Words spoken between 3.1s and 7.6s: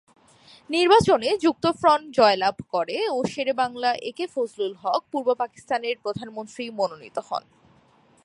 ও শেরে বাংলা একে ফজলুল হক পূর্ব পাকিস্তানের প্রধানমন্ত্রী মনোনীত হন।